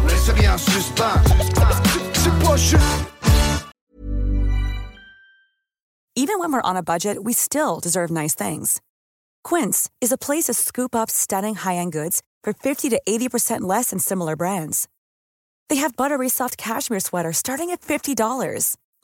Laisse 0.07 0.29
rien 0.29 0.53
en 0.53 0.57
suspens. 0.57 1.21
C'est 2.13 2.45
pas 2.45 2.55
juste. 2.55 2.83
Even 6.15 6.39
when 6.39 6.51
we're 6.51 6.61
on 6.63 6.75
a 6.75 6.83
budget, 6.83 7.23
we 7.23 7.33
still 7.33 7.79
deserve 7.79 8.09
nice 8.11 8.33
things. 8.33 8.81
Quince 9.43 9.89
is 10.01 10.11
a 10.11 10.17
place 10.17 10.45
to 10.45 10.53
scoop 10.53 10.95
up 10.95 11.09
stunning 11.09 11.55
high-end 11.55 11.91
goods 11.91 12.21
for 12.43 12.53
50 12.53 12.89
to 12.89 13.01
80% 13.07 13.61
less 13.61 13.91
than 13.91 13.99
similar 13.99 14.35
brands. 14.35 14.87
They 15.69 15.75
have 15.77 15.95
buttery 15.95 16.29
soft 16.29 16.57
cashmere 16.57 17.01
sweaters 17.01 17.37
starting 17.37 17.69
at 17.69 17.81
$50, 17.81 18.77